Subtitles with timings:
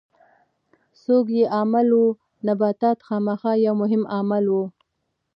[1.03, 2.07] څوک یې عامل وو؟
[2.47, 4.55] نباتات خامخا یو مهم عامل و.